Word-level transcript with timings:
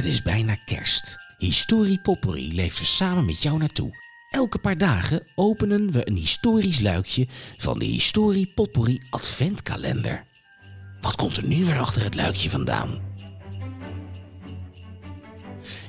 Het 0.00 0.08
is 0.08 0.22
bijna 0.22 0.54
kerst. 0.64 1.18
Historie 1.38 1.98
Potpourri 1.98 2.54
leeft 2.54 2.78
er 2.78 2.86
samen 2.86 3.24
met 3.24 3.42
jou 3.42 3.58
naartoe. 3.58 3.90
Elke 4.30 4.58
paar 4.58 4.78
dagen 4.78 5.22
openen 5.34 5.90
we 5.90 6.08
een 6.08 6.16
historisch 6.16 6.80
luikje 6.80 7.26
van 7.56 7.78
de 7.78 7.84
Historie 7.84 8.52
Potpourri 8.54 9.00
Adventkalender. 9.10 10.24
Wat 11.00 11.16
komt 11.16 11.36
er 11.36 11.44
nu 11.44 11.64
weer 11.64 11.78
achter 11.78 12.04
het 12.04 12.14
luikje 12.14 12.50
vandaan? 12.50 13.00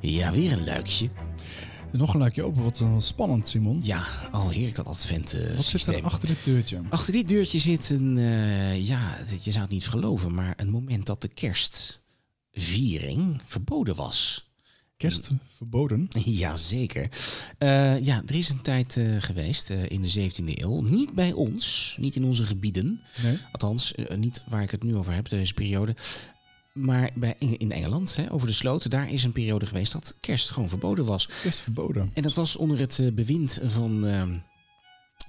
Ja, 0.02 0.32
weer 0.32 0.52
een 0.52 0.66
luikje. 0.66 1.10
Nog 1.92 2.14
een 2.14 2.20
luikje 2.20 2.44
open, 2.44 2.64
wat, 2.64 2.80
wat 2.80 3.04
spannend, 3.04 3.48
Simon. 3.48 3.80
Ja, 3.84 4.04
al 4.32 4.50
heerlijk 4.50 4.76
dat 4.76 4.86
advent 4.86 5.34
eh, 5.34 5.56
Wat 5.56 5.66
zit 5.66 5.88
er 5.88 6.04
achter 6.04 6.28
dit 6.28 6.44
deurtje? 6.44 6.82
Achter 6.90 7.14
dit 7.14 7.28
deurtje 7.28 7.60
zit 7.60 7.90
een, 7.90 8.18
eh, 8.18 8.88
ja, 8.88 9.18
je 9.42 9.52
zou 9.52 9.64
het 9.64 9.74
niet 9.74 9.88
geloven, 9.88 10.34
maar 10.34 10.54
een 10.58 10.70
moment 10.70 11.06
dat 11.06 11.22
de 11.22 11.28
kerstviering 12.52 13.42
verboden 13.46 13.96
was. 13.96 14.50
Kerst 14.98 15.32
verboden. 15.50 16.08
Jazeker. 16.26 17.10
Eh 17.58 18.04
ja, 18.04 18.24
er 18.26 18.36
is 18.36 18.50
een 18.50 18.62
tijd 18.62 18.98
eh, 18.98 19.16
geweest 19.20 19.70
eh, 19.70 19.90
in 19.90 20.02
de 20.02 20.32
17e 20.32 20.44
eeuw. 20.46 20.82
Niet 20.82 21.14
bij 21.14 21.32
ons, 21.32 21.96
niet 22.00 22.16
in 22.16 22.24
onze 22.24 22.44
gebieden. 22.44 23.02
Nee. 23.24 23.38
Althans, 23.52 23.94
niet 24.16 24.44
waar 24.48 24.64
ik 24.64 24.72
het 24.72 24.84
nu 24.84 24.96
over 24.96 25.14
heb, 25.14 25.30
deze 25.30 25.54
periode. 25.54 25.96
Maar 26.74 27.10
bij, 27.16 27.36
in 27.38 27.72
Engeland, 27.72 28.16
hè, 28.16 28.32
over 28.32 28.48
de 28.48 28.54
sloten, 28.54 28.90
daar 28.90 29.12
is 29.12 29.24
een 29.24 29.32
periode 29.32 29.66
geweest 29.66 29.92
dat 29.92 30.18
kerst 30.20 30.50
gewoon 30.50 30.70
verboden 30.70 31.06
was. 31.06 31.30
Kerst 31.42 31.60
verboden. 31.60 32.12
En 32.14 32.24
dat 32.24 32.34
was 32.34 32.56
onder 32.56 32.80
het 32.80 33.12
bewind 33.14 33.60
van 33.64 34.06
eh, 34.06 34.24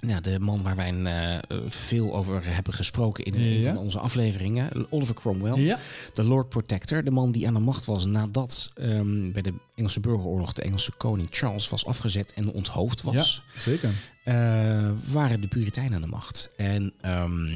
ja, 0.07 0.19
de 0.21 0.39
man 0.39 0.61
waar 0.61 0.75
wij 0.75 0.93
eh, 1.03 1.57
veel 1.67 2.15
over 2.15 2.41
hebben 2.45 2.73
gesproken 2.73 3.23
in 3.25 3.33
een 3.33 3.41
Ja. 3.59 3.73
van 3.73 3.83
onze 3.83 3.99
afleveringen, 3.99 4.85
Oliver 4.89 5.15
Cromwell. 5.15 5.53
Ja. 5.61 5.79
De 6.13 6.23
Lord 6.23 6.49
Protector, 6.49 7.03
de 7.03 7.11
man 7.11 7.31
die 7.31 7.47
aan 7.47 7.53
de 7.53 7.59
macht 7.59 7.85
was 7.85 8.05
nadat 8.05 8.71
ehm, 8.75 9.31
bij 9.31 9.41
de 9.41 9.53
Engelse 9.75 9.99
burgeroorlog 9.99 10.53
de 10.53 10.61
Engelse 10.61 10.91
koning 10.97 11.27
Charles 11.31 11.69
was 11.69 11.85
afgezet 11.85 12.33
en 12.33 12.51
onthoofd 12.51 13.01
was, 13.01 13.43
Ja, 13.53 13.61
zeker. 13.61 13.89
eh, 14.23 14.89
waren 15.11 15.41
de 15.41 15.47
Puritijnen 15.47 15.93
aan 15.95 16.01
de 16.01 16.07
macht. 16.07 16.49
En, 16.57 16.93
ehm, 17.01 17.47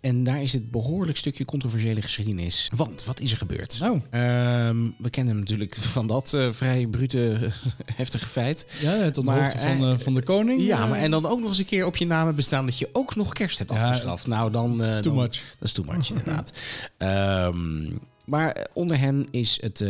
en 0.00 0.24
daar 0.24 0.42
is 0.42 0.52
het 0.52 0.70
behoorlijk 0.70 1.18
stukje 1.18 1.44
controversiële 1.44 2.02
geschiedenis. 2.02 2.70
Want 2.76 3.04
wat 3.04 3.20
is 3.20 3.30
er 3.32 3.36
gebeurd? 3.36 3.78
Nou, 3.80 4.00
Ehm, 4.10 4.76
we 4.98 5.10
kennen 5.10 5.32
hem 5.32 5.38
natuurlijk 5.42 5.74
van 5.74 6.06
dat 6.06 6.34
eh, 6.34 6.48
vrij 6.52 6.86
brute, 6.86 7.50
heftige 7.96 8.26
feit. 8.26 8.66
ja, 8.80 8.90
het 8.90 9.24
Maar, 9.24 9.50
van, 9.58 9.84
eh, 9.84 9.90
eh, 9.92 9.98
van 9.98 10.14
de 10.14 10.22
koning. 10.22 10.62
Ja, 10.62 10.86
maar 10.86 10.98
en 10.98 11.10
dan 11.10 11.26
ook 11.26 11.40
nog 11.40 11.48
eens 11.48 11.58
een 11.58 11.64
keer 11.64 11.86
op 11.86 11.96
je 11.96 12.06
namen 12.06 12.34
bestaan 12.34 12.64
dat 12.64 12.78
je 12.78 12.88
ook 12.92 13.16
nog 13.16 13.32
kerst 13.32 13.58
hebt 13.58 13.70
Ja, 13.72 13.76
afgeschaft. 13.88 14.26
nou, 14.26 14.50
dan... 14.50 14.82
eh, 14.82 14.90
too 14.92 15.02
dan- 15.02 15.14
much. 15.22 15.40
Dat 15.58 15.68
is 15.68 15.72
too 15.72 15.84
much, 15.84 16.08
inderdaad. 16.14 16.52
Ehm, 16.98 17.90
maar 18.24 18.68
onder 18.72 18.98
hen 18.98 19.26
is 19.30 19.58
het, 19.60 19.84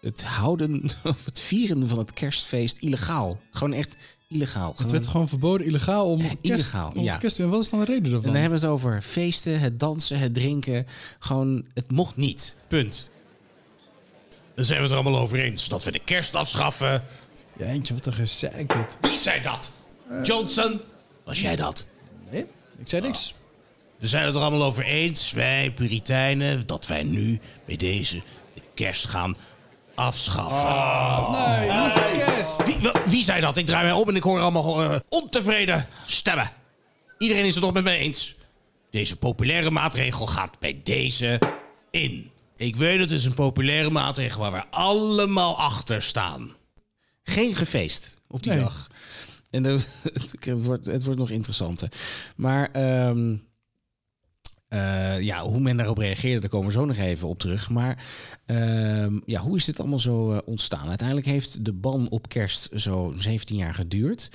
het 0.00 0.24
houden 0.24 0.82
of 1.04 1.24
het 1.24 1.40
vieren 1.40 1.88
van 1.88 1.98
het 1.98 2.12
kerstfeest 2.12 2.76
illegaal. 2.78 3.40
Gewoon 3.50 3.72
echt 3.72 3.96
illegaal. 4.32 4.68
Het 4.68 4.76
Gewoon- 4.76 4.92
werd 4.92 5.06
gewoon 5.06 5.28
verboden, 5.28 5.66
illegaal 5.66 6.06
om 6.10 6.18
kerst, 6.20 6.38
illegaal, 6.42 6.92
om 6.94 7.02
ja. 7.04 7.16
kerst 7.16 7.38
En 7.40 7.48
wat 7.50 7.62
is 7.62 7.70
dan 7.70 7.78
de 7.80 7.84
reden 7.84 8.04
en 8.04 8.10
daarvan? 8.10 8.32
dan 8.32 8.40
hebben 8.40 8.60
we 8.60 8.66
het 8.66 8.74
over 8.74 9.02
feesten, 9.02 9.60
het 9.60 9.80
dansen, 9.80 10.18
het 10.18 10.34
drinken. 10.34 10.86
Gewoon, 11.18 11.64
het 11.74 11.90
mocht 11.90 12.16
niet. 12.16 12.54
Punt. 12.68 13.10
Dan 14.54 14.64
zijn 14.64 14.78
we 14.78 14.84
het 14.84 14.92
er 14.92 15.00
allemaal 15.00 15.20
over 15.22 15.38
eens 15.38 15.68
dat 15.68 15.84
we 15.84 15.92
de 15.92 15.98
kerst 16.04 16.34
afschaffen. 16.34 17.02
Ja, 17.58 17.66
eentje, 17.66 17.94
wat 17.94 18.06
een 18.06 18.12
gezeik 18.14 18.72
dit. 18.72 18.96
Wie 19.00 19.16
zei 19.18 19.40
dat? 19.40 19.72
Johnson? 20.22 20.80
Was 21.24 21.40
jij 21.40 21.56
dat? 21.56 21.86
Nee, 22.30 22.44
ik 22.78 22.88
zei 22.88 23.02
niks. 23.02 23.34
We 23.98 24.08
zijn 24.08 24.24
het 24.24 24.34
er 24.34 24.40
allemaal 24.40 24.62
over 24.62 24.84
eens, 24.84 25.32
wij 25.32 25.72
Puritijnen, 25.74 26.66
dat 26.66 26.86
wij 26.86 27.02
nu 27.02 27.40
bij 27.64 27.76
deze 27.76 28.22
de 28.54 28.60
kerst 28.74 29.04
gaan 29.08 29.36
afschaffen. 29.94 31.30
Nee, 31.32 31.70
niet 31.72 32.21
Wie, 32.64 32.90
wie 33.06 33.24
zei 33.24 33.40
dat? 33.40 33.56
Ik 33.56 33.66
draai 33.66 33.84
mij 33.84 33.92
om 33.92 34.08
en 34.08 34.16
ik 34.16 34.22
hoor 34.22 34.40
allemaal 34.40 34.82
eh, 34.82 34.98
ontevreden 35.08 35.86
stemmen. 36.06 36.50
Iedereen 37.18 37.44
is 37.44 37.54
het 37.54 37.64
nog 37.64 37.72
met 37.72 37.84
mij 37.84 37.98
eens. 37.98 38.34
Deze 38.90 39.16
populaire 39.16 39.70
maatregel 39.70 40.26
gaat 40.26 40.58
bij 40.58 40.80
deze 40.84 41.38
in. 41.90 42.30
Ik 42.56 42.76
weet 42.76 43.00
het 43.00 43.10
is 43.10 43.24
een 43.24 43.34
populaire 43.34 43.90
maatregel 43.90 44.40
waar 44.40 44.52
we 44.52 44.64
allemaal 44.70 45.58
achter 45.58 46.02
staan. 46.02 46.50
Geen 47.22 47.54
gefeest 47.54 48.20
op 48.28 48.42
die 48.42 48.52
Nee. 48.52 48.62
dag. 48.62 48.86
En 49.50 49.62
de- 49.62 49.80
het, 50.12 50.64
wordt, 50.64 50.86
het 50.86 51.04
wordt 51.04 51.18
nog 51.18 51.30
interessanter. 51.30 51.88
Maar 52.36 52.70
ehm, 52.72 53.34
eh, 54.72 55.20
ja, 55.20 55.42
hoe 55.42 55.60
men 55.60 55.76
daarop 55.76 55.98
reageerde, 55.98 56.40
daar 56.40 56.50
komen 56.50 56.66
we 56.66 56.72
zo 56.72 56.84
nog 56.84 56.96
even 56.96 57.28
op 57.28 57.38
terug. 57.38 57.70
Maar 57.70 58.04
ehm, 58.46 59.18
ja, 59.24 59.40
hoe 59.40 59.56
is 59.56 59.64
dit 59.64 59.80
allemaal 59.80 59.98
zo 59.98 60.32
eh, 60.32 60.38
ontstaan? 60.44 60.88
Uiteindelijk 60.88 61.26
heeft 61.26 61.64
de 61.64 61.72
ban 61.72 62.08
op 62.10 62.28
kerst 62.28 62.68
zo 62.74 63.14
17 63.18 63.56
jaar 63.56 63.74
geduurd. 63.74 64.28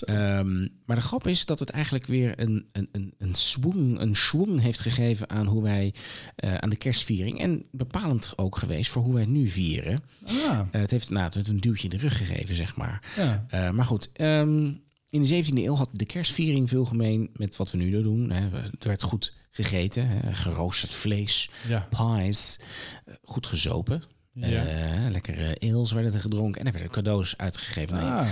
Ehm, 0.00 0.66
maar 0.84 0.96
de 0.96 1.02
grap 1.02 1.26
is 1.26 1.44
dat 1.44 1.58
het 1.58 1.70
eigenlijk 1.70 2.06
weer 2.06 2.40
een, 2.40 2.66
een, 2.72 2.88
een, 2.92 3.14
een, 3.18 4.16
een 4.38 4.58
heeft 4.58 4.80
gegeven 4.80 5.30
aan 5.30 5.46
hoe 5.46 5.62
wij 5.62 5.94
eh, 6.36 6.54
aan 6.54 6.70
de 6.70 6.76
kerstviering. 6.76 7.40
En 7.40 7.64
bepalend 7.72 8.32
ook 8.36 8.56
geweest 8.56 8.90
voor 8.90 9.02
hoe 9.02 9.14
wij 9.14 9.26
nu 9.26 9.48
vieren. 9.48 10.02
Ah, 10.26 10.60
het 10.70 10.90
heeft 10.90 11.10
nou, 11.10 11.30
het 11.32 11.48
een 11.48 11.60
duwtje 11.60 11.88
in 11.88 11.96
de 11.96 12.02
rug 12.02 12.16
gegeven, 12.16 12.54
zeg 12.54 12.76
maar. 12.76 13.02
ja. 13.16 13.72
Maar 13.72 13.84
goed, 13.84 14.10
ehm, 14.12 14.72
in 15.10 15.22
de 15.22 15.44
17e 15.44 15.54
eeuw 15.54 15.74
had 15.74 15.88
de 15.92 16.04
kerstviering 16.06 16.68
veel 16.68 16.84
gemeen 16.84 17.30
met 17.32 17.56
wat 17.56 17.70
we 17.70 17.76
nu 17.76 18.02
doen. 18.02 18.30
Hè. 18.30 18.48
Het 18.58 18.84
werd 18.84 19.02
goed 19.02 19.34
gegeten, 19.50 20.08
hè. 20.08 20.34
geroosterd 20.34 20.92
vlees, 20.92 21.50
Ja. 21.68 21.88
pies, 21.90 22.58
eh, 23.04 23.14
goed 23.22 23.46
gezopen. 23.46 24.02
Ja. 24.32 24.64
Eh, 24.64 25.10
lekkere 25.10 25.56
ales 25.60 25.92
werden 25.92 26.12
er 26.14 26.20
gedronken 26.20 26.60
en 26.60 26.66
er 26.66 26.72
werden 26.72 26.90
cadeaus 26.90 27.36
uitgegeven. 27.36 27.98
Ah, 27.98 28.28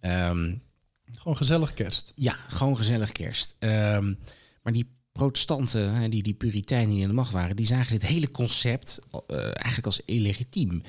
ehm, 0.00 0.54
gewoon 1.12 1.36
gezellig 1.36 1.74
kerst. 1.74 2.12
ja, 2.14 2.36
gewoon 2.48 2.76
gezellig 2.76 3.12
kerst. 3.12 3.56
Ehm, 3.58 4.14
maar 4.62 4.72
die 4.72 4.98
protestanten, 5.12 5.94
hè, 5.94 6.08
die, 6.08 6.22
die 6.22 6.34
puriteinen 6.34 6.90
die 6.90 7.00
in 7.02 7.08
de 7.08 7.14
macht 7.14 7.32
waren, 7.32 7.56
die 7.56 7.66
zagen 7.66 7.92
dit 7.98 8.06
hele 8.08 8.30
concept 8.30 8.98
eh, 9.26 9.36
eigenlijk 9.42 9.86
als 9.86 10.00
illegitiem. 10.04 10.82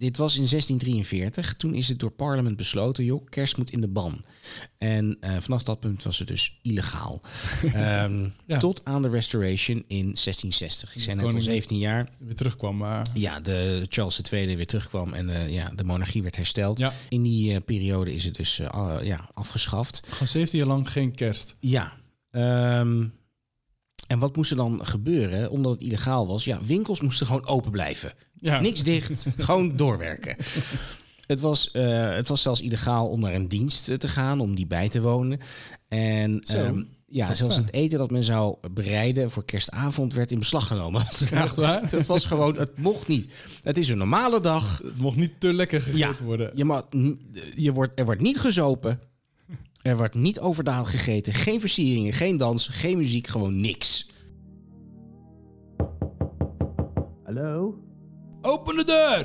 Dit 0.00 0.16
was 0.16 0.36
in 0.36 0.46
1643. 0.48 1.54
Toen 1.54 1.74
is 1.74 1.88
het 1.88 1.98
door 1.98 2.10
parlement 2.10 2.56
besloten, 2.56 3.04
joh, 3.04 3.26
kerst 3.28 3.56
moet 3.56 3.70
in 3.70 3.80
de 3.80 3.88
ban. 3.88 4.24
En 4.78 5.16
eh, 5.20 5.36
vanaf 5.40 5.62
dat 5.62 5.80
punt 5.80 6.02
was 6.02 6.18
het 6.18 6.28
dus 6.28 6.58
illegaal. 6.62 7.20
Ehm, 7.72 8.28
Ja. 8.46 8.58
Tot 8.58 8.84
aan 8.84 9.02
de 9.02 9.08
restoration 9.08 9.84
in 9.86 10.02
1660. 10.04 10.94
Ik 10.94 11.00
zei 11.02 11.14
net 11.16 11.24
al 11.24 11.30
koning- 11.30 11.48
17 11.50 11.78
jaar. 11.78 12.08
Weer 12.18 12.34
terugkwam, 12.34 12.76
maar... 12.76 13.06
Ja, 13.14 13.40
de 13.40 13.86
Charles 13.88 14.20
II 14.20 14.56
weer 14.56 14.66
terugkwam 14.66 15.12
en 15.12 15.28
eh, 15.30 15.48
ja, 15.52 15.72
de 15.76 15.84
monarchie 15.84 16.22
werd 16.22 16.36
hersteld. 16.36 16.78
Ja. 16.78 16.92
In 17.08 17.22
die 17.22 17.54
eh, 17.54 17.60
periode 17.64 18.14
is 18.14 18.24
het 18.24 18.34
dus 18.34 18.58
eh, 18.58 18.96
ja, 19.02 19.30
afgeschaft. 19.34 20.02
Gewoon 20.08 20.28
17 20.28 20.58
jaar 20.58 20.68
lang 20.68 20.90
geen 20.90 21.14
kerst. 21.14 21.56
Ja. 21.60 21.92
ehm, 22.30 23.06
en 24.10 24.18
wat 24.18 24.36
moest 24.36 24.50
er 24.50 24.56
dan 24.56 24.86
gebeuren? 24.86 25.50
Omdat 25.50 25.72
het 25.72 25.82
illegaal 25.82 26.26
was. 26.26 26.44
Ja, 26.44 26.58
winkels 26.62 27.00
moesten 27.00 27.26
gewoon 27.26 27.46
open 27.46 27.70
blijven. 27.70 28.12
Ja. 28.38 28.60
Niks 28.60 28.82
dicht, 28.82 29.26
gewoon 29.38 29.76
doorwerken. 29.76 30.36
Het 31.26 31.40
was, 31.40 31.70
eh, 31.70 32.14
het 32.14 32.28
was 32.28 32.42
zelfs 32.42 32.60
illegaal 32.60 33.08
om 33.08 33.20
naar 33.20 33.34
een 33.34 33.48
dienst 33.48 34.00
te 34.00 34.08
gaan, 34.08 34.40
om 34.40 34.54
die 34.54 34.66
bij 34.66 34.88
te 34.88 35.00
wonen. 35.00 35.40
En 35.88 36.40
ehm, 36.40 36.82
ja, 37.06 37.34
zelfs 37.34 37.54
fijn. 37.54 37.66
het 37.66 37.74
eten 37.74 37.98
dat 37.98 38.10
men 38.10 38.24
zou 38.24 38.56
bereiden 38.70 39.30
voor 39.30 39.44
kerstavond 39.44 40.14
werd 40.14 40.30
in 40.30 40.38
beslag 40.38 40.66
genomen. 40.66 41.02
Echt 41.30 41.56
waar? 41.56 41.82
Het 41.82 42.06
was 42.06 42.24
gewoon, 42.24 42.56
het 42.56 42.78
mocht 42.78 43.08
niet. 43.08 43.32
Het 43.62 43.78
is 43.78 43.88
een 43.88 43.98
normale 43.98 44.40
dag. 44.40 44.80
Het 44.84 44.98
mocht 44.98 45.16
niet 45.16 45.40
te 45.40 45.52
lekker 45.52 45.80
gegeten 45.80 46.16
Ja, 46.18 46.24
worden. 46.24 46.50
Je 46.54 46.64
mag, 46.64 46.86
je 47.54 47.72
wordt, 47.72 47.98
er 47.98 48.04
wordt 48.04 48.20
niet 48.20 48.38
gezopen. 48.40 49.00
Er 49.82 49.96
wordt 49.96 50.14
niet 50.14 50.40
overdaal 50.40 50.84
gegeten. 50.84 51.32
Geen 51.32 51.60
versieringen, 51.60 52.12
geen 52.12 52.36
dans, 52.36 52.68
geen 52.68 52.96
muziek, 52.96 53.26
gewoon 53.26 53.60
niks. 53.60 54.08
Hallo? 57.24 57.78
Open 58.40 58.76
de 58.76 58.84
deur! 58.84 59.22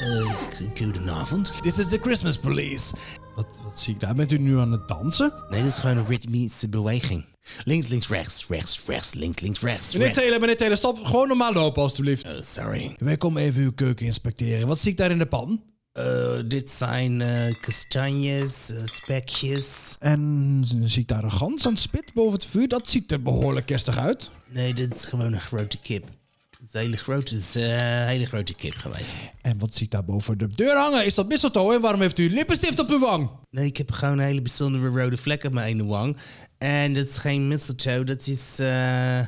Uh, 0.00 0.32
goedenavond. 0.76 1.62
This 1.62 1.78
is 1.78 1.88
the 1.88 1.98
Christmas 2.00 2.38
police. 2.38 2.94
Wat, 3.34 3.60
wat 3.64 3.80
zie 3.80 3.94
ik 3.94 4.00
daar? 4.00 4.14
Bent 4.14 4.32
u 4.32 4.38
nu 4.38 4.58
aan 4.58 4.72
het 4.72 4.88
dansen? 4.88 5.32
Nee, 5.50 5.62
dit 5.62 5.70
is 5.72 5.78
gewoon 5.78 5.96
een 5.96 6.06
ritmische 6.06 6.68
beweging. 6.68 7.24
Links, 7.64 7.88
links, 7.88 8.08
rechts, 8.08 8.46
rechts, 8.48 8.82
rechts, 8.86 9.14
links, 9.14 9.40
links, 9.40 9.60
rechts, 9.60 9.92
Meneer 9.92 10.06
rechts. 10.06 10.22
Taylor, 10.22 10.40
meneer 10.40 10.56
Taylor, 10.56 10.76
stop. 10.76 11.04
Gewoon 11.04 11.28
normaal 11.28 11.52
lopen, 11.52 11.82
alstublieft. 11.82 12.36
Oh, 12.36 12.42
sorry. 12.42 12.94
Wij 12.96 13.16
komen 13.16 13.42
even 13.42 13.62
uw 13.62 13.72
keuken 13.72 14.06
inspecteren. 14.06 14.68
Wat 14.68 14.78
zie 14.78 14.90
ik 14.90 14.96
daar 14.96 15.10
in 15.10 15.18
de 15.18 15.26
pan? 15.26 15.62
Uh, 15.98 16.38
dit 16.46 16.70
zijn 16.70 17.20
uh, 17.20 17.54
kastanjes, 17.60 18.70
uh, 18.70 18.78
spekjes. 18.84 19.96
En 19.98 20.62
zie 20.84 21.02
ik 21.02 21.08
daar 21.08 21.24
een 21.24 21.32
gans 21.32 21.66
aan 21.66 21.72
het 21.72 21.80
spit 21.80 22.12
boven 22.14 22.32
het 22.32 22.44
vuur? 22.44 22.68
Dat 22.68 22.88
ziet 22.88 23.12
er 23.12 23.22
behoorlijk 23.22 23.66
kerstig 23.66 23.98
uit. 23.98 24.30
Nee, 24.48 24.74
dit 24.74 24.94
is 24.94 25.04
gewoon 25.04 25.32
een 25.32 25.40
grote 25.40 25.78
kip. 25.78 26.04
Het 26.50 26.66
is 26.68 26.74
een 26.74 26.80
hele 26.80 26.96
grote, 26.96 27.34
is, 27.34 27.54
hele 27.54 28.26
grote 28.26 28.54
kip 28.54 28.74
geweest. 28.74 29.16
En 29.42 29.58
wat 29.58 29.74
zie 29.74 29.84
ik 29.84 29.90
daar 29.90 30.04
boven 30.04 30.38
de 30.38 30.48
deur 30.48 30.76
hangen? 30.76 31.06
Is 31.06 31.14
dat 31.14 31.28
mistletoe? 31.28 31.74
En 31.74 31.80
waarom 31.80 32.00
heeft 32.00 32.18
u 32.18 32.30
lippenstift 32.30 32.78
op 32.78 32.90
uw 32.90 32.98
wang? 32.98 33.30
Nee, 33.50 33.66
ik 33.66 33.76
heb 33.76 33.90
gewoon 33.92 34.18
een 34.18 34.24
hele 34.24 34.42
bijzondere 34.42 34.88
rode 34.88 35.16
vlek 35.16 35.44
op 35.44 35.52
mijn 35.52 35.68
ene 35.68 35.84
wang. 35.84 36.16
En 36.58 36.94
dat 36.94 37.08
is 37.08 37.16
geen 37.16 37.48
mistletoe, 37.48 38.04
dat 38.04 38.26
is... 38.26 38.58
eh 38.58 39.20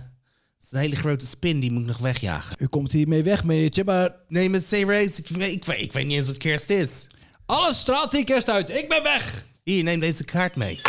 Het 0.61 0.69
is 0.69 0.73
een 0.73 0.79
hele 0.85 0.97
grote 0.97 1.27
spin, 1.27 1.61
die 1.61 1.71
moet 1.73 1.81
ik 1.81 1.87
nog 1.87 1.99
wegjagen. 1.99 2.57
U 2.59 2.67
komt 2.67 2.93
hiermee 2.93 3.23
weg, 3.23 3.45
meneertje, 3.45 3.85
maar 3.85 4.15
Nee, 4.29 4.49
met 4.51 4.67
C-Race, 4.69 5.23
ik, 5.23 5.29
weet- 5.29 5.55
ik, 5.55 5.65
weet- 5.65 5.81
ik 5.81 5.93
weet 5.93 6.07
niet 6.07 6.17
eens 6.17 6.27
wat 6.27 6.37
kerst 6.37 6.71
is. 6.71 7.07
alle 7.47 7.75
straat 7.75 8.11
die 8.11 8.25
kerst 8.25 8.51
uit. 8.51 8.71
Ik 8.71 8.89
ben 8.89 9.03
weg. 9.03 9.45
Hier, 9.65 9.83
neem 9.83 10.01
deze 10.01 10.25
kaart 10.25 10.57
mee. 10.57 10.81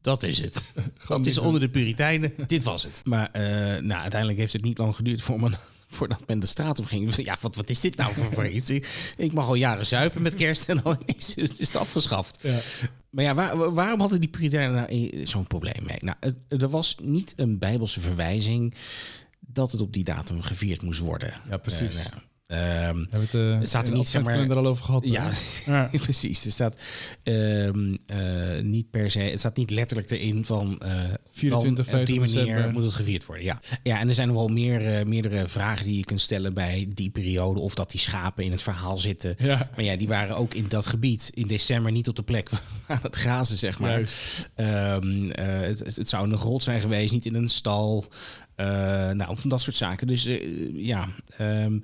Dat 0.00 0.22
is 0.22 0.38
het. 0.40 0.62
Dat 1.08 1.26
is 1.26 1.38
onder 1.38 1.60
de 1.60 1.68
Puritijnen. 1.68 2.34
Dit 2.46 2.62
was 2.62 2.82
het. 2.82 3.00
Maar 3.04 3.28
eh, 3.32 3.42
nou, 3.82 4.00
uiteindelijk 4.00 4.38
heeft 4.38 4.52
het 4.52 4.62
niet 4.62 4.78
lang 4.78 4.96
geduurd 4.96 5.22
voor 5.22 5.40
men, 5.40 5.54
voordat 5.88 6.22
men 6.26 6.38
de 6.38 6.46
straat 6.46 6.78
op 6.78 6.84
ging. 6.86 7.16
Ja, 7.16 7.36
wat, 7.40 7.54
wat 7.56 7.70
is 7.70 7.80
dit 7.80 7.96
nou 7.96 8.12
voor, 8.32 8.46
iets? 8.58 8.70
Ik, 9.16 9.32
mag 9.32 9.46
al 9.46 9.54
jaren 9.54 9.86
zuipen 9.86 10.22
met 10.22 10.34
kerst 10.34 10.68
en 10.68 10.80
dan 10.82 10.98
is, 11.18 11.34
is 11.34 11.58
het 11.58 11.76
afgeschaft. 11.76 12.44
Maar 13.10 13.24
ja, 13.24 13.34
waar- 13.34 13.74
waarom 13.74 14.00
hadden 14.00 14.20
die 14.20 14.28
Puritijnen 14.30 14.74
nou 14.74 14.88
eh, 14.88 15.26
zo'n 15.26 15.46
probleem 15.46 15.84
mee? 15.86 15.96
Nou, 16.00 16.16
het- 16.20 16.62
er 16.62 16.68
was 16.68 16.96
niet 17.02 17.32
een 17.36 17.58
bijbelse 17.58 18.00
verwijzing 18.00 18.74
dat 19.40 19.72
het 19.72 19.80
op 19.80 19.92
die 19.92 20.04
datum 20.04 20.42
gevierd 20.42 20.82
moest 20.82 21.00
worden. 21.00 21.34
Ja, 21.50 21.56
precies. 21.56 22.04
Eh, 22.04 22.10
nou, 22.10 22.22
ehm, 22.58 22.94
We 22.96 23.06
hebben 23.10 23.20
het, 23.20 23.34
eh, 23.34 23.58
Het 23.58 23.68
staat 23.68 23.88
er 23.88 23.94
niet, 23.94 24.08
zeg 24.08 24.22
maar- 24.22 24.32
adventkalender 24.32 24.56
al 24.56 24.66
over 24.70 24.84
gehad. 24.84 25.08
ja, 25.08 25.30
Ja. 25.66 25.90
precies. 25.92 26.44
Er 26.44 26.52
staat 26.52 26.76
ehm, 27.22 27.96
eh, 28.06 28.62
niet 28.62 28.90
per 28.90 29.10
se, 29.10 29.20
het 29.20 29.38
staat 29.38 29.56
niet 29.56 29.70
letterlijk 29.70 30.10
erin 30.10 30.44
van 30.44 30.78
eh 30.80 30.90
24, 31.30 31.86
dan 31.86 32.00
op 32.00 32.06
die 32.06 32.16
25 32.16 32.34
manier 32.34 32.44
december. 32.54 32.72
moet 32.72 32.82
het 32.84 32.92
gevierd 32.94 33.26
worden. 33.26 33.44
Ja, 33.44 33.60
ja 33.82 34.00
en 34.00 34.08
er 34.08 34.14
zijn 34.14 34.28
nog 34.28 34.36
wel 34.36 34.48
meer, 34.48 34.94
eh, 34.94 35.04
meerdere 35.06 35.48
vragen 35.48 35.86
die 35.86 35.96
je 35.96 36.04
kunt 36.04 36.20
stellen 36.20 36.54
bij 36.54 36.88
die 36.94 37.10
periode 37.10 37.60
of 37.60 37.74
dat 37.74 37.90
die 37.90 38.00
schapen 38.00 38.44
in 38.44 38.50
het 38.50 38.62
verhaal 38.62 38.98
zitten. 38.98 39.34
Ja. 39.38 39.70
Maar 39.74 39.84
ja, 39.84 39.96
die 39.96 40.08
waren 40.08 40.36
ook 40.36 40.54
in 40.54 40.68
dat 40.68 40.86
gebied 40.86 41.30
in 41.34 41.46
december 41.46 41.92
niet 41.92 42.08
op 42.08 42.16
de 42.16 42.22
plek 42.22 42.50
aan 42.86 42.98
het 43.02 43.16
grazen, 43.16 43.58
zeg 43.58 43.78
maar. 43.78 44.00
Ehm, 44.54 45.30
eh, 45.30 45.60
het, 45.60 45.78
het- 45.78 45.96
het 45.96 46.08
zou 46.08 46.30
een 46.30 46.38
grot 46.38 46.62
zijn 46.62 46.80
geweest, 46.80 47.12
niet 47.12 47.26
in 47.26 47.34
een 47.34 47.48
stal. 47.48 48.06
Eh, 48.58 49.10
nou, 49.10 49.38
van 49.38 49.50
dat 49.50 49.60
soort 49.60 49.76
zaken. 49.76 50.06
Dus 50.06 50.24
eh, 50.24 50.84
ja. 50.84 51.08
ehm, 51.36 51.78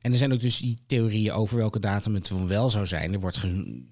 en 0.00 0.12
er 0.12 0.18
zijn 0.18 0.32
ook 0.32 0.40
dus 0.40 0.58
die 0.58 0.78
theorieën 0.86 1.32
over 1.32 1.56
welke 1.56 1.80
datum 1.80 2.14
het 2.14 2.28
van 2.28 2.46
wel 2.48 2.70
zou 2.70 2.86
zijn. 2.86 3.12
Er, 3.12 3.20
wordt 3.20 3.42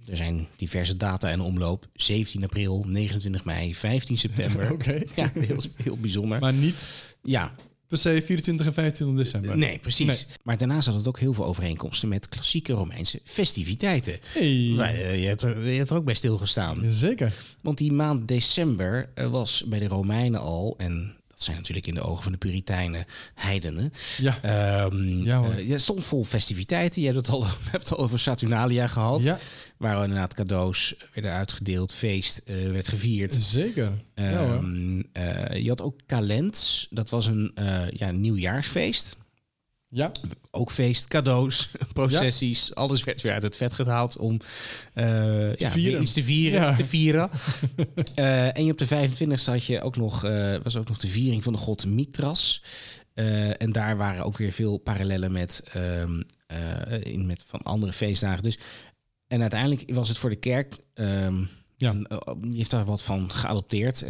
er 0.06 0.16
zijn 0.16 0.46
diverse 0.56 0.96
data 0.96 1.28
in 1.28 1.40
omloop. 1.40 1.88
17 1.92 2.44
april, 2.44 2.84
29 2.88 3.44
mei, 3.44 3.74
15 3.74 4.18
september. 4.18 4.70
Oké. 4.72 5.02
Ja, 5.14 5.30
heel, 5.34 5.60
heel 5.76 5.96
bijzonder. 5.96 6.38
Maar 6.38 6.52
niet 6.52 7.14
ja, 7.22 7.54
per 7.88 7.98
se 7.98 8.22
24 8.24 8.66
en 8.66 8.72
25 8.72 9.24
december. 9.24 9.56
nee, 9.56 9.78
precies. 9.78 10.06
Nee. 10.06 10.36
Maar 10.42 10.56
daarnaast 10.58 10.86
had 10.86 10.96
het 10.96 11.08
ook 11.08 11.18
heel 11.18 11.32
veel 11.32 11.44
overeenkomsten 11.44 12.08
met 12.08 12.28
klassieke 12.28 12.72
Romeinse 12.72 13.20
festiviteiten. 13.24 14.18
Hey. 14.32 14.76
Eh, 14.78 15.20
je, 15.20 15.26
hebt 15.26 15.42
er, 15.42 15.66
je 15.66 15.78
hebt 15.78 15.90
er 15.90 15.96
ook 15.96 16.04
bij 16.04 16.14
stilgestaan. 16.14 16.84
Zeker. 16.88 17.32
Want 17.62 17.78
die 17.78 17.92
maand 17.92 18.28
december 18.28 19.08
was 19.30 19.64
bij 19.66 19.78
de 19.78 19.88
Romeinen 19.88 20.40
al, 20.40 20.74
en 20.78 21.16
zijn 21.44 21.56
natuurlijk 21.56 21.86
in 21.86 21.94
de 21.94 22.02
ogen 22.02 22.22
van 22.22 22.32
de 22.32 22.38
Puritijnen 22.38 23.04
heidenen. 23.34 23.92
Ja. 24.16 24.38
Ehm, 24.42 25.22
Ja, 25.24 25.38
hoor. 25.38 25.52
eh, 25.52 25.68
ja, 25.68 25.78
stond 25.78 26.04
vol 26.04 26.24
festiviteiten. 26.24 27.00
Je 27.02 27.06
hebt 27.12 27.18
het 27.26 27.28
al, 27.34 27.44
hebt 27.70 27.88
het 27.88 27.98
al 27.98 28.04
over 28.04 28.18
Saturnalia 28.18 28.86
gehad. 28.88 29.22
Ja, 29.22 29.38
Waar 29.76 30.02
inderdaad 30.02 30.34
cadeaus 30.34 30.94
werden 31.14 31.32
uitgedeeld, 31.32 31.92
feest 31.92 32.38
eh, 32.44 32.54
werd 32.70 32.88
gevierd. 32.88 33.34
zeker. 33.34 33.92
ja, 34.14 34.36
hoor. 34.46 34.54
Ehm, 34.54 35.02
eh, 35.12 35.62
je 35.62 35.68
had 35.68 35.82
ook 35.82 36.00
Talents. 36.06 36.86
Dat 36.90 37.10
was 37.10 37.26
een 37.26 37.52
ja, 37.92 38.10
nieuwjaarsfeest. 38.10 39.16
Ja. 39.94 40.10
Ook 40.50 40.70
feest, 40.70 41.08
cadeaus, 41.08 41.70
processies. 41.92 42.74
Alles 42.74 43.04
werd 43.04 43.20
weer 43.20 43.32
uit 43.32 43.42
het 43.42 43.56
vet 43.56 43.72
gehaald 43.72 44.16
om 44.16 44.38
eh, 44.94 45.54
ja, 45.56 45.70
vieren. 45.70 46.02
iets 46.02 46.12
te 46.12 46.22
vieren. 46.24 46.60
Ja. 46.60 46.76
Te 46.76 46.84
vieren. 46.84 47.30
Eh, 48.14 48.56
en 48.56 48.64
je 48.64 48.72
op 48.72 48.78
de 48.78 48.86
25e 48.86 49.44
had 49.44 49.64
je 49.64 49.82
ook 49.82 49.96
nog, 49.96 50.24
eh, 50.24 50.56
was 50.62 50.76
ook 50.76 50.88
nog 50.88 50.98
de 50.98 51.08
viering 51.08 51.42
van 51.42 51.52
de 51.52 51.58
god 51.58 51.86
Mithras. 51.86 52.62
Eh, 53.14 53.62
en 53.62 53.72
daar 53.72 53.96
waren 53.96 54.24
ook 54.24 54.36
weer 54.36 54.52
veel 54.52 54.78
parallellen 54.78 55.32
met, 55.32 55.62
ehm, 55.72 56.22
eh, 56.46 57.00
in, 57.02 57.26
met 57.26 57.42
van 57.46 57.62
andere 57.62 57.92
feestdagen. 57.92 58.42
Dus, 58.42 58.58
en 59.26 59.40
uiteindelijk 59.40 59.94
was 59.94 60.08
het 60.08 60.18
voor 60.18 60.30
de 60.30 60.36
kerk. 60.36 60.76
ehm, 60.94 61.44
Ja. 61.76 61.92
die 62.38 62.56
heeft 62.56 62.70
daar 62.70 62.84
wat 62.84 63.02
van 63.02 63.30
geadopteerd. 63.30 64.04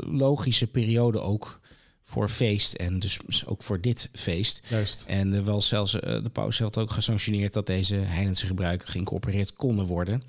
Logische 0.00 0.66
periode 0.66 1.20
ook 1.20 1.60
voor 2.08 2.28
feest 2.28 2.74
en 2.74 2.98
dus 2.98 3.46
ook 3.46 3.62
voor 3.62 3.80
dit 3.80 4.08
feest. 4.12 4.62
Juist. 4.68 5.04
En 5.08 5.32
er 5.32 5.44
was 5.44 5.68
zelfs 5.68 6.00
eh, 6.00 6.22
de 6.22 6.28
paus 6.28 6.58
had 6.58 6.78
ook 6.78 6.90
gesanctioneerd 6.90 7.52
dat 7.52 7.66
deze 7.66 7.94
heidense 7.94 8.46
gebruiken 8.46 8.88
geïncorporeerd 8.88 9.52
konden 9.52 9.86
worden. 9.86 10.22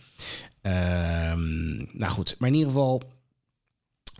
Ehm, 0.61 1.75
nou 1.77 2.11
goed, 2.11 2.35
maar 2.39 2.49
in 2.49 2.55
ieder 2.55 2.71
geval, 2.71 3.01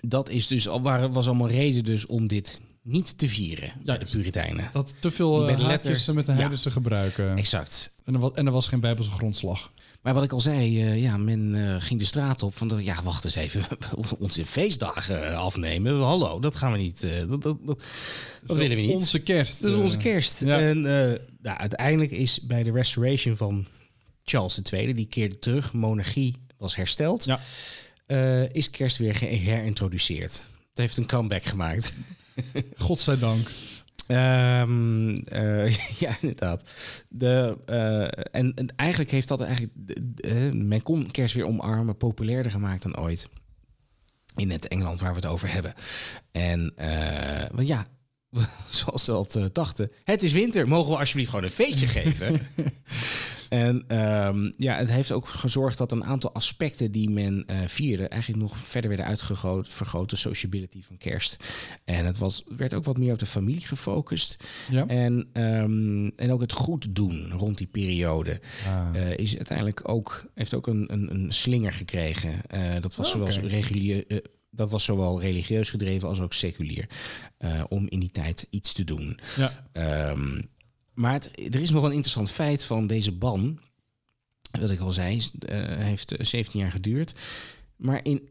dat 0.01 0.29
is 0.29 0.47
dus 0.47 0.67
al, 0.67 0.81
waren- 0.81 1.11
was 1.11 1.27
allemaal 1.27 1.47
reden 1.47 1.83
dus 1.83 2.05
om 2.05 2.27
dit 2.27 2.61
niet 2.87 3.17
te 3.17 3.27
vieren 3.27 3.73
bij 3.83 3.97
de. 3.97 4.05
Puritijnen. 4.05 4.69
Dat 4.71 4.93
te 4.99 5.11
veel 5.11 5.35
Die 5.37 5.45
bij 5.45 5.53
uh, 5.53 5.59
de 5.59 5.65
letter- 5.67 5.91
haakjes 5.91 6.15
met 6.15 6.25
de 6.25 6.31
Ja. 6.31 6.37
heidense 6.37 6.71
gebruiken. 6.71 7.37
Exact. 7.37 7.95
En 8.05 8.13
er, 8.13 8.19
was, 8.19 8.31
en 8.33 8.45
er 8.45 8.51
was 8.51 8.67
geen 8.67 8.79
bijbelse 8.79 9.11
grondslag. 9.11 9.71
Maar 10.01 10.13
wat 10.13 10.23
ik 10.23 10.31
al 10.31 10.39
zei, 10.41 10.81
eh, 10.81 11.01
ja, 11.01 11.17
men 11.17 11.55
eh, 11.55 11.75
ging 11.81 11.99
de 11.99 12.05
straat 12.05 12.43
op 12.43 12.57
van, 12.57 12.83
ja, 12.83 13.03
wacht 13.03 13.25
eens 13.25 13.35
even, 13.35 13.63
onze 14.19 14.45
feestdagen 14.45 15.27
eh, 15.31 15.37
afnemen. 15.37 15.99
Hallo, 16.01 16.39
dat 16.39 16.55
gaan 16.55 16.71
we 16.71 16.77
niet, 16.77 17.03
eh, 17.03 17.11
dat, 17.29 17.41
dat, 17.41 17.57
dat, 17.65 17.83
dat 18.45 18.57
willen 18.57 18.75
we 18.77 18.81
niet. 18.83 18.93
Onze 18.95 19.19
kerst. 19.19 19.61
Dat 19.61 19.71
is 19.71 19.77
eh, 19.77 19.83
onze 19.83 19.97
kerst. 19.97 20.41
ja. 20.43 20.59
En 20.59 20.77
eh, 20.77 21.19
nou, 21.41 21.57
uiteindelijk 21.57 22.11
is 22.11 22.41
bij 22.41 22.63
de 22.63 22.71
restoration 22.71 23.35
van 23.37 23.65
Charles 24.23 24.61
II, 24.71 24.93
die 24.93 25.05
keerde 25.07 25.39
terug, 25.39 25.73
monarchie 25.73 26.35
was 26.57 26.75
hersteld, 26.75 27.25
Ja. 27.25 27.39
eh, 28.05 28.53
is 28.53 28.69
kerst 28.69 28.97
weer 28.97 29.17
herintroduceerd. 29.19 30.33
Het 30.69 30.77
heeft 30.77 30.97
een 30.97 31.05
comeback 31.07 31.43
gemaakt. 31.43 31.93
Godzijdank. 32.85 33.47
Ehm, 34.07 35.15
eh, 35.15 35.75
ja, 36.03 36.17
inderdaad. 36.21 36.63
De, 37.09 37.57
eh, 37.65 38.41
en, 38.41 38.53
en 38.53 38.73
eigenlijk 38.75 39.11
heeft 39.11 39.27
dat 39.27 39.41
eigenlijk... 39.41 39.73
eh, 40.15 40.51
men 40.51 40.83
kon 40.83 41.11
kerst 41.11 41.35
weer 41.35 41.45
omarmen, 41.45 41.97
populairder 41.97 42.51
gemaakt 42.51 42.83
dan 42.83 42.97
ooit. 42.97 43.29
In 44.35 44.51
het 44.51 44.67
Engeland 44.67 44.99
waar 44.99 45.09
we 45.09 45.19
het 45.19 45.25
over 45.25 45.51
hebben. 45.51 45.73
En 46.31 46.73
want 47.51 47.67
ja, 47.67 47.87
zoals 48.69 49.03
ze 49.03 49.11
dat 49.11 49.35
eh, 49.35 49.43
dachten. 49.51 49.91
Het 50.03 50.23
is 50.23 50.31
winter, 50.31 50.67
mogen 50.67 50.91
we 50.91 50.97
alsjeblieft 50.97 51.29
gewoon 51.29 51.45
een 51.45 51.51
feestje 51.51 51.87
geven? 51.87 52.47
En 53.49 53.83
ehm, 53.87 54.51
ja, 54.57 54.75
het 54.77 54.89
heeft 54.91 55.11
ook 55.11 55.27
gezorgd 55.27 55.77
dat 55.77 55.91
een 55.91 56.03
aantal 56.03 56.33
aspecten 56.33 56.91
die 56.91 57.09
men 57.09 57.43
eh, 57.45 57.57
vierde... 57.67 58.07
eigenlijk 58.07 58.41
nog 58.41 58.57
verder 58.57 58.89
werden 58.89 59.07
uitgegroot, 59.07 59.73
vergroot. 59.73 60.09
De 60.09 60.15
sociability 60.15 60.81
van 60.83 60.97
kerst. 60.97 61.37
En 61.85 62.05
het 62.05 62.17
was, 62.17 62.43
werd 62.57 62.73
ook 62.73 62.83
wat 62.83 62.97
meer 62.97 63.13
op 63.13 63.19
de 63.19 63.25
familie 63.25 63.61
gefocust. 63.67 64.37
Ja. 64.69 64.87
En, 64.87 65.27
ehm, 65.33 66.07
en 66.15 66.31
ook 66.31 66.41
het 66.41 66.51
goed 66.51 66.95
doen 66.95 67.31
rond 67.31 67.57
die 67.57 67.67
periode 67.67 68.39
Ah. 68.67 68.89
eh, 68.93 69.17
is 69.17 69.35
uiteindelijk 69.35 69.89
ook, 69.89 70.25
heeft 70.33 70.53
ook 70.53 70.67
een, 70.67 70.93
een, 70.93 71.11
een 71.13 71.33
slinger 71.33 71.73
gekregen. 71.73 72.33
Eh, 72.47 72.81
dat, 72.81 72.95
was 72.95 73.13
Oh, 73.15 73.21
oké. 73.21 73.31
zowel 73.31 74.11
dat 74.49 74.71
was 74.71 74.83
zowel 74.83 75.21
religieus 75.21 75.69
gedreven 75.69 76.07
als 76.07 76.21
ook 76.21 76.33
seculier. 76.33 76.87
om 77.69 77.87
in 77.89 77.99
die 77.99 78.11
tijd 78.11 78.47
iets 78.49 78.73
te 78.73 78.83
doen. 78.83 79.19
ja. 79.37 79.67
Ehm, 79.71 80.41
maar 80.97 81.13
het, 81.13 81.31
er 81.55 81.61
is 81.61 81.69
nog 81.69 81.83
een 81.83 81.91
interessant 81.91 82.31
feit 82.31 82.63
van 82.63 82.87
deze 82.87 83.11
ban. 83.11 83.59
Wat 84.59 84.69
ik 84.69 84.79
al 84.79 84.91
zei, 84.91 85.21
eh, 85.39 85.59
heeft 85.77 86.11
eh, 86.11 86.25
17 86.25 86.59
jaar 86.59 86.71
geduurd. 86.71 87.13
Maar 87.75 87.99
in, 88.05 88.29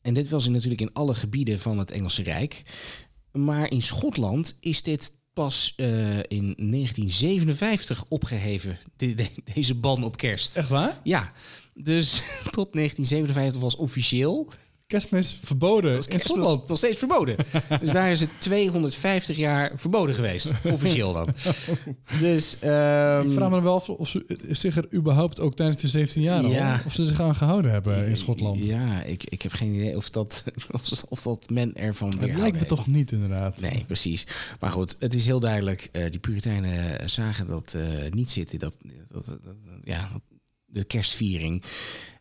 en 0.00 0.14
dit 0.14 0.28
was 0.28 0.46
in, 0.46 0.52
natuurlijk 0.52 0.80
in 0.80 0.92
alle 0.92 1.14
gebieden 1.14 1.58
van 1.58 1.78
het 1.78 1.90
Engelse 1.90 2.22
Rijk. 2.22 2.62
Maar 3.32 3.70
in 3.70 3.82
Schotland 3.82 4.56
is 4.60 4.82
dit 4.82 5.12
pas 5.32 5.72
eh, 5.76 6.18
in 6.18 6.54
1957 6.56 8.04
opgeheven, 8.08 8.78
de- 8.96 9.14
de- 9.14 9.30
deze 9.54 9.74
ban 9.74 10.04
op 10.04 10.16
kerst. 10.16 10.56
Echt 10.56 10.68
waar? 10.68 11.00
Ja, 11.02 11.32
dus 11.74 12.10
tot 12.50 12.72
1957 12.72 13.60
was 13.60 13.76
officieel 13.76 14.52
Kerstmis 14.86 15.38
verboden 15.42 15.94
was 15.94 16.04
in 16.04 16.10
kerstmis 16.10 16.36
Schotland. 16.44 16.68
nog 16.68 16.78
steeds 16.78 16.98
verboden. 16.98 17.36
dus 17.80 17.90
daar 17.90 18.10
is 18.10 18.20
het 18.20 18.30
250 18.38 19.36
jaar 19.36 19.72
verboden 19.74 20.14
geweest, 20.14 20.52
officieel 20.64 21.12
dan. 21.12 21.28
Dus, 22.20 22.58
ehm, 22.58 23.26
Ik 23.26 23.32
vraag 23.32 23.48
me 23.48 23.54
dan 23.54 23.62
wel 23.62 23.76
of 23.98 24.08
ze 24.08 24.24
zich 24.50 24.76
er 24.76 24.86
überhaupt 24.94 25.40
ook 25.40 25.54
tijdens 25.56 25.82
de 25.82 25.88
17 25.88 26.22
jaar 26.22 26.46
Ja. 26.46 26.82
of 26.86 26.92
ze 26.92 27.06
zich 27.06 27.20
aan 27.20 27.34
gehouden 27.36 27.70
hebben 27.70 28.06
in 28.06 28.16
Schotland. 28.16 28.64
Ja, 28.66 29.02
ik, 29.02 29.24
ik 29.24 29.42
heb 29.42 29.52
geen 29.52 29.72
idee 29.74 29.96
of 29.96 30.10
dat, 30.10 30.42
of, 30.72 31.02
of 31.08 31.22
dat 31.22 31.50
men 31.50 31.74
ervan 31.74 32.14
Het 32.18 32.36
lijkt 32.36 32.58
me 32.60 32.66
toch 32.66 32.86
niet 32.86 33.12
inderdaad. 33.12 33.60
Nee, 33.60 33.84
precies. 33.86 34.26
Maar 34.60 34.70
goed, 34.70 34.96
het 34.98 35.14
is 35.14 35.26
heel 35.26 35.40
duidelijk. 35.40 35.88
eh 35.92 36.10
die 36.10 36.20
Puritijnen 36.20 37.08
zagen 37.10 37.46
dat 37.46 37.74
eh, 37.74 37.82
niet 38.10 38.30
zitten. 38.30 38.58
Dat, 38.58 38.76
dat, 39.12 39.26
dat- 39.26 39.38
ja, 39.84 40.08
de 40.74 40.84
kerstviering. 40.84 41.62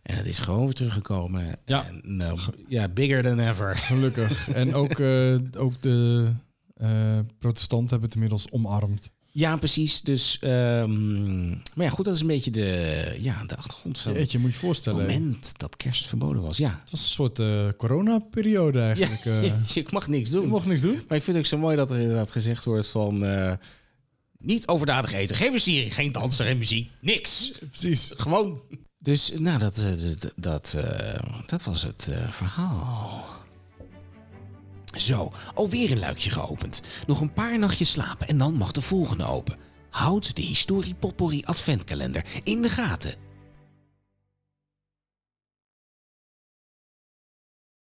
En 0.03 0.15
het 0.17 0.27
is 0.27 0.39
gewoon 0.39 0.63
weer 0.63 0.73
teruggekomen. 0.73 1.57
Ja. 1.65 1.85
En, 1.87 2.01
nou, 2.03 2.39
ja, 2.67 2.87
bigger 2.87 3.23
than 3.23 3.39
ever. 3.39 3.75
Gelukkig. 3.75 4.49
en 4.53 4.73
ook, 4.73 4.99
eh, 4.99 5.35
ook 5.57 5.81
de 5.81 6.29
eh, 6.75 7.19
protestanten 7.39 7.89
hebben 7.89 8.07
het 8.07 8.13
inmiddels 8.13 8.51
omarmd. 8.51 9.11
Ja, 9.31 9.57
precies. 9.57 10.01
Dus, 10.01 10.39
ehm, 10.39 11.49
maar 11.49 11.85
ja, 11.85 11.89
goed, 11.89 12.05
dat 12.05 12.15
is 12.15 12.21
een 12.21 12.27
beetje 12.27 12.51
de, 12.51 13.15
ja, 13.19 13.43
de 13.45 13.55
achtergrond 13.55 13.99
van 13.99 14.13
Jeetje, 14.13 14.39
moet 14.39 14.51
je 14.51 14.57
voorstellen. 14.57 15.05
moment 15.05 15.59
dat 15.59 15.77
kerst 15.77 16.07
verboden 16.07 16.41
was. 16.41 16.57
Ja, 16.57 16.79
Het 16.81 16.91
was 16.91 17.03
een 17.05 17.11
soort 17.11 17.39
eh 17.39 17.67
corona-periode 17.77 18.79
eigenlijk. 18.79 19.25
ik 19.73 19.91
mag 19.91 20.07
niks 20.07 20.29
je 20.29 20.35
doen. 20.35 20.47
mocht 20.47 20.65
niks 20.65 20.81
doen. 20.81 21.01
Maar 21.07 21.17
ik 21.17 21.23
vind 21.23 21.25
het 21.25 21.37
ook 21.37 21.45
zo 21.45 21.57
mooi 21.57 21.75
dat 21.75 21.91
er 21.91 21.99
inderdaad 21.99 22.31
gezegd 22.31 22.65
wordt 22.65 22.87
van... 22.87 23.23
niet 24.43 24.67
overdadig 24.67 25.13
eten, 25.13 25.35
geen 25.35 25.51
versiering, 25.51 25.93
geen 25.93 26.11
dansen, 26.11 26.45
geen 26.45 26.57
muziek, 26.57 26.91
niks. 27.01 27.51
Precies. 27.69 28.11
Gewoon. 28.17 28.61
Dus 28.99 29.31
nou, 29.37 29.59
dat, 29.59 29.77
eh, 29.77 29.85
dat, 30.19 30.33
dat, 30.35 30.73
eh, 30.77 31.19
dat 31.45 31.63
was 31.63 31.83
het 31.83 32.07
eh, 32.11 32.31
verhaal. 32.31 33.25
Zo, 34.97 35.33
alweer 35.53 35.91
een 35.91 35.99
luikje 35.99 36.29
geopend. 36.29 36.81
Nog 37.07 37.21
een 37.21 37.33
paar 37.33 37.59
nachtjes 37.59 37.91
slapen 37.91 38.27
en 38.27 38.37
dan 38.37 38.53
mag 38.53 38.71
de 38.71 38.81
volgende 38.81 39.25
open. 39.25 39.57
Houd 39.89 40.35
de 40.35 40.41
Historie 40.41 40.95
Potpourri 40.95 41.43
Adventkalender 41.45 42.25
in 42.43 42.61
de 42.61 42.69
gaten. 42.69 43.15